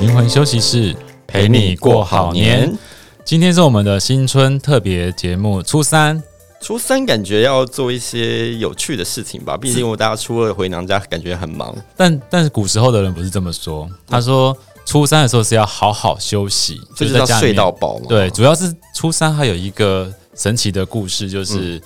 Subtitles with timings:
[0.00, 0.96] 灵魂休息室，
[1.26, 2.74] 陪你过好年。
[3.22, 6.20] 今天是我们的新春特别节目，初三。
[6.58, 11.76] 初三感觉要做一些有趣的事情吧，毕竟我大家初二回娘家，感觉很忙。
[11.98, 18.06] 但但是古时候的人不是这么说，他说初三的时候是要好好休息，就是在要睡到饱嘛。
[18.08, 21.78] 对，主要是初三还有一个神奇的故事，就是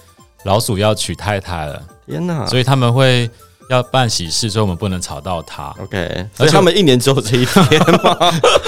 [0.45, 1.83] 老鼠要娶太太了。
[2.07, 2.47] 天哪！
[2.47, 3.29] 所以他们会。
[3.71, 5.75] 要办喜事，所以我们不能吵到他。
[5.83, 5.99] OK，
[6.39, 8.17] 而且他们一年只有这一天吗？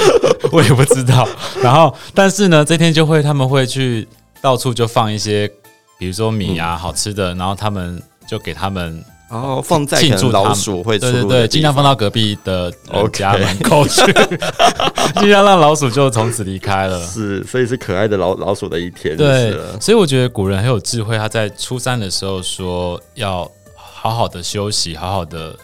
[0.52, 1.28] 我也不知道。
[1.62, 4.06] 然后，但是呢，这天就会他们会去
[4.40, 5.51] 到处就放一些，
[5.98, 12.73] 比如说米啊，好吃的，然后他们就给他们，然后放在庆祝老鼠会对对对，尽量放到隔壁的
[13.12, 14.01] 家门口去，
[15.20, 17.04] 尽量让老鼠就从此离开了。
[17.06, 19.16] 是，所以是可爱的老老鼠的一天。
[19.16, 23.51] 对，所以我觉得古人很有智慧，他在初三的时候说要。
[24.09, 25.59] 好好的休息，好好的，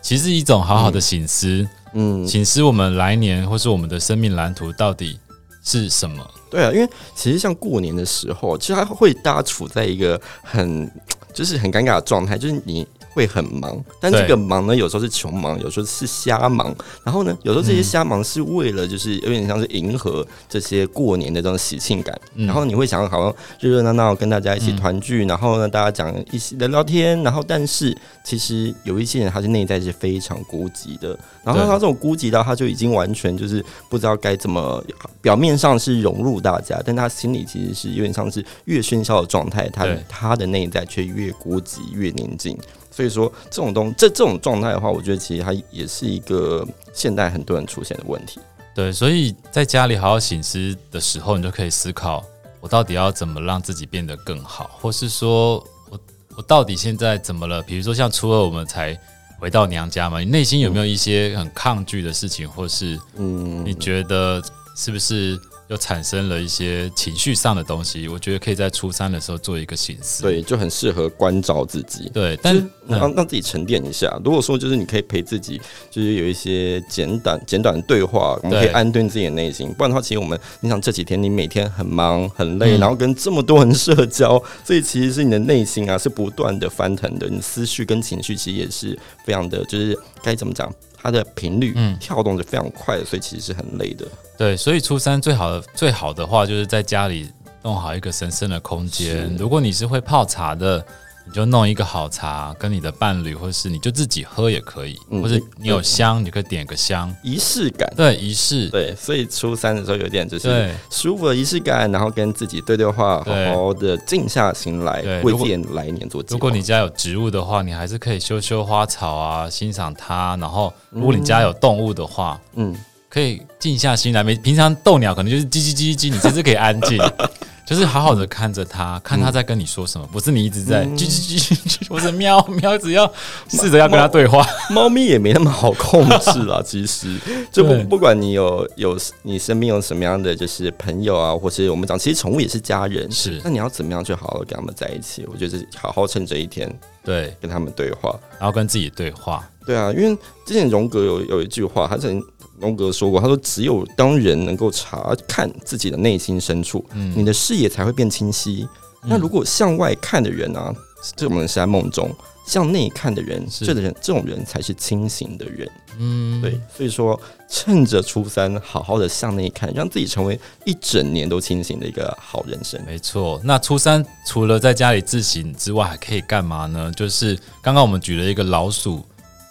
[0.00, 5.18] 其实一种好好的醒思，嗯，醒思我们来年或是我们的生命蓝图到底
[5.64, 6.24] 是什么？
[6.48, 10.90] 对啊，因为其实像过年的时候，其实它会大家处在一个很
[11.34, 12.86] 就是很尴尬的状态，就是你。
[13.18, 16.72] 会很忙，但这个忙呢，有时候是穷忙，有时候是瞎忙。
[17.02, 22.16] 然后呢，有时候这些瞎忙是为了，就是有点像是迎合这些过年的这种喜庆感。
[22.36, 27.20] 嗯、然后你会想好像热热闹闹跟大家一起团聚，嗯、然后呢，大家讲一起聊聊天。
[27.24, 31.18] 然后，但是其实有一些人，他是内在是非常孤寂的。
[31.42, 34.80] 然后他这种孤寂到，他就已经完全就是不知道该怎么，
[35.20, 42.56] 表面上是融入大家，但他心里其实是有点像是越喧嚣的状态，他他的内在却越孤寂越宁静。
[42.98, 48.40] 所以说，这种东这这种状态的话，我觉得其实它也是一个现代很多人出现的问题。
[48.74, 52.24] 对，所以在家里好好醒思的时候，你就可以思考，
[52.60, 56.00] 我到底要怎么让自己变得更好，或是说我
[56.34, 57.62] 我到底现在怎么了？
[57.62, 58.98] 比如说像初二我们才
[59.38, 64.42] 回到娘家嘛，你内心有没有一些很抗拒的事情，或是嗯，你觉得
[64.74, 65.38] 是不是？
[65.68, 74.18] 又产生了一些情绪上的东西，我觉得可以在初三的时候做一个形式，对，就很适合关照自己，对，但是让让自己沉淀一下。
[74.24, 79.72] 如果说就是你可以陪自己，就是有一些简短简短的对话，我们可以安顿自己的内心。
[79.74, 90.72] 不然的话，其实我们你想这几天你每天很忙很累，然后跟这么多人社交，所以其实是你的内心啊是不断的翻腾的，你思绪跟情绪其实也是非常的，就是该怎么讲？
[91.00, 94.06] 它的频率跳动是非常快的，所以其实是很累的。
[94.36, 97.30] 对，所以初三最好的最好的话，就是在家里
[97.62, 99.34] 弄好一个神圣的空间。
[99.36, 100.84] 如果你是会泡茶的。
[101.28, 107.86] 你就弄一个好茶，跟你的伴侣，或是你就自己喝也可以，嗯、或者你有香，你可以点个香，仪式感。
[107.94, 108.70] 对，仪式。
[108.70, 116.24] 对，所以初三的时候有点就是舒服的仪式感，然后跟自己对对话，好好的静下心来，为自己来年做。
[116.28, 120.34] 如果你家有植物的话，你还是可以修修花草啊，欣赏它。
[120.36, 122.74] 然后，如果你家有动物的话，嗯，
[123.10, 124.22] 可以静下心来。
[124.22, 126.98] 没平常逗鸟可能就是叽叽叽叽，你其实可以安静。
[127.68, 133.06] 就是好好的看着他，嗯、看他在跟你说什么，不是你一直在叽叽叽叽，或者喵喵，只要
[133.46, 134.42] 试着要跟他对话。
[134.70, 137.14] 猫咪也没那么好控制啦，其实
[137.52, 143.38] 就不不管你有有你身边有什么样的就是朋友啊，或是我们讲，其实宠物也是家人，是。
[143.44, 145.26] 那你要怎么样去好好跟他们在一起？
[145.30, 146.74] 我觉得是好好趁这一天，
[147.04, 149.46] 对，跟他们对话，然后跟自己对话。
[149.66, 152.22] 对啊，因为之前荣格有有一句话，他曾。
[152.60, 158.68] 荣格说过：“他说，只有当人能够查看自己的内心深处，嗯，你的视野才会变清晰。
[159.02, 160.74] 嗯、那如果向外看的人啊，
[161.14, 162.08] 这种人是在梦中；
[162.44, 165.70] 向内看的人，这的人，这种人才是清醒的人。
[166.00, 166.60] 嗯，对。
[166.76, 172.80] 所以说，趁着初三，好好的向内看，让自己成为一整年都清醒的一个好人生。
[172.84, 173.40] 没错。
[173.44, 176.92] 那初三除了在家里自省之外，还可以干嘛呢？
[176.96, 179.04] 就是刚刚我们举了一个老鼠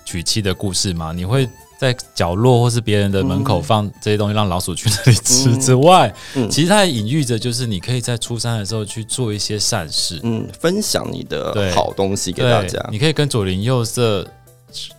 [0.04, 1.48] 娶妻的故事嘛，你会。
[1.80, 6.48] 在角落或是别人的门口放这些东西，让老鼠去那里吃之外，嗯。
[6.48, 12.84] 嗯、其实它也隐喻着，就是你可以在初三的时候去做一些善事，嗯，分享你的好东西给大家。
[12.92, 14.28] 你可以跟左邻右舍。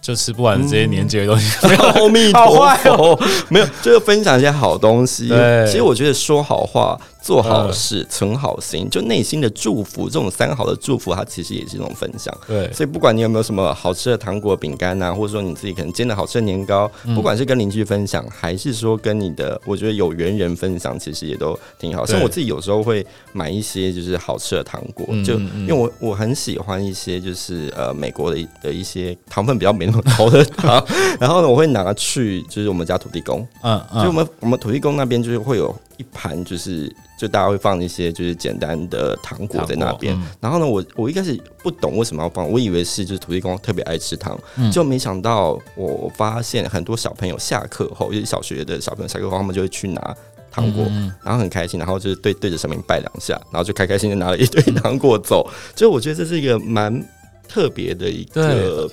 [0.00, 3.20] 就吃不完这些年节的东西， 没有，阿弥陀佛，
[3.50, 5.28] 没有，就是分享一些好东西。
[5.66, 6.98] 其实我觉得说好话、
[7.28, 12.34] 做好事、存好心，就内心的祝福，这种三好的祝福，它其实也是一种分享。
[12.46, 22.06] 对，所以不管你有没有什么好吃的糖果、饼干呐，或者说你自己可能煎的好吃的年糕，不管是跟邻居分享，还是说跟你的，我觉得有缘人分享，其实也都挺好。
[22.06, 30.82] 像我自己有时候会买一些就是好吃的糖果，就因为我我很喜欢一些就是呃美国的的一些糖分比较没那么高的糖，
[31.20, 40.14] 然后呢，我会拿去就是我们家土地公，嗯，就我们我们土地公那边就是会有一盘就是就大家会放一些就是简单的糖果在那边。
[40.14, 50.16] 嗯、然后呢，我我一开始不懂为什么要放，我以为是就是土地公特别爱吃糖，嗯、就没想到我发现很多小朋友下课后，就是小学的小朋友下课后，他们就会去拿
[50.50, 55.48] 糖果，嗯、然后很开心，然后就是对对着神明拜两下，然后就开开心心拿了一堆糖果走。
[55.74, 57.04] 就我觉得这是一个蛮
[57.48, 58.88] 特别的一个。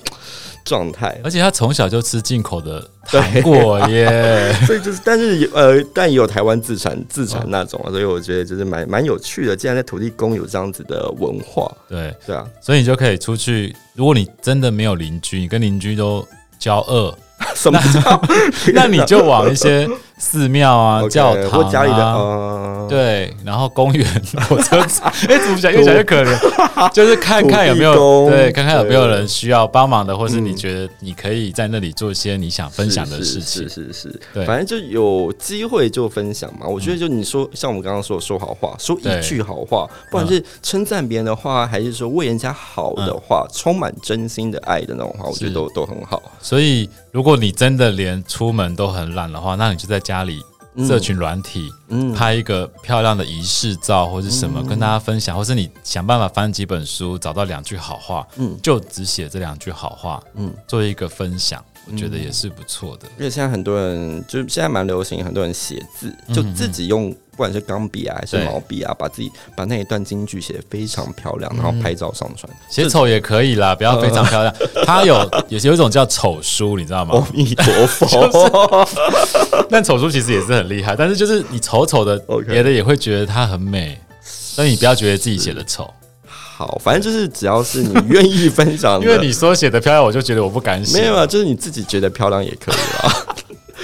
[0.66, 9.56] 状态，而且他从小就吃进口的糖果耶， 所以就是，但是呃，但也有台湾自产自产那种，所以我觉得就是蛮蛮有趣的。
[9.56, 13.74] 既然在土地公有这样子的文化，对对啊，所以你就可以出去。
[13.94, 16.26] 如果你真的没有邻居，你跟邻居都
[16.58, 17.16] 交恶，
[17.54, 18.22] 什么叫？
[18.74, 19.88] 那你就往一些
[20.18, 22.04] 寺庙啊、okay, 教堂啊，或家里的。
[22.04, 24.06] 呃对，然后公园，
[24.48, 26.38] 我车子， 哎，怎么讲越讲越可怜，
[26.94, 36.64] 就是看看有没有，对，看看有没有人需要帮忙的，或是你觉得你可以在那里做一些你想分享的事情，是是是，对，反正就有机会就分享嘛。
[36.64, 46.22] 我觉得就你说，像我们刚刚说说好话，说一句好话，不管是称赞别人的话，还是说为人家好的话，充满真心的爱的那种话，我觉得都都很好。
[46.40, 50.40] 所以，如果你真的连出门都很懒的话，那你就在家里。
[50.86, 63.06] 社群软体，嗯，拍一个漂亮的仪式照，或是什么，跟大家分享，或是你想办法翻几本书，找到两句好话，嗯，就只写这两句好话，嗯，做一个分享，我觉得也是不错的。
[63.18, 67.14] 因为现在很多人，就是现在蛮流行，很多人写字，就自己用。
[67.30, 74.54] 不管是钢笔啊还是毛笔啊，把自己把那一段京剧写得非常漂亮，然后拍照上传，写丑也可以啦，不要非常漂亮。
[74.86, 75.14] 它有
[75.50, 77.12] 有有一种叫丑书，你知道吗？
[77.20, 78.88] 阿弥陀佛。
[79.68, 82.18] 但丑书其实也是很厉害，但是就是你丑丑的，
[82.48, 85.92] 别的也会觉得它很美，所以你不要觉得自己写的丑。
[86.56, 90.98] 好，反正就是只要是你愿意分享， 因为你说写的漂亮，我就觉得我不敢写。
[90.98, 93.12] 没有啊，就是你自己觉得漂亮也可以啊。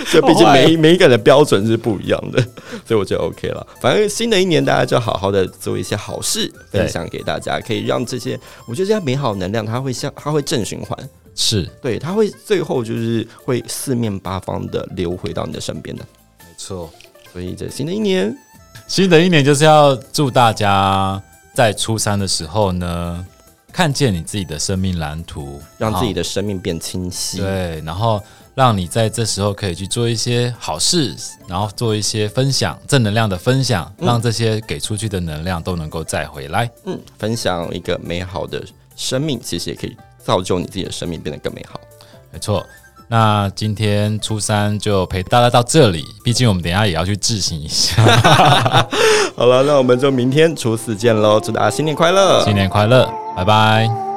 [0.10, 2.40] 就毕竟每 每一个人的标准是不一样的，
[2.86, 3.66] 所以我觉得 OK 了。
[3.78, 10.98] 反正新的一年，大家就好好的做一些好事，分享给大家，可以让这些我觉得这些美好能量，它会像它会正循环，
[11.34, 16.02] 是对，它会最后就是会四面八方的流回到你的身边的。
[16.38, 16.90] 没错，
[17.30, 18.34] 所以这新的一年，
[18.88, 21.22] 新的一年就是要祝大家
[21.54, 23.26] 在初三的时候呢，
[23.72, 27.38] 看见你自己的生命蓝图，让自己的生命变清晰。
[27.38, 28.22] 对，然后。
[28.54, 31.16] 让你在这时候可以去做一些好事，
[31.46, 36.70] 然后做一些分享，正能量的分享，让这些给出去的能量都能够再回来。
[36.84, 38.62] 嗯，分享一个美好的
[38.94, 41.80] 生命，其实也可以造就你自己的生命变得更美好。
[42.30, 42.62] 没错，
[43.12, 48.02] 那今天初三就陪大家到这里，毕竟我们等一下也要去自行一下。
[49.36, 51.38] 好了，那我们就明天初四见喽！
[51.38, 53.06] 祝大家新年快乐，新年快乐，
[53.36, 54.11] 拜拜。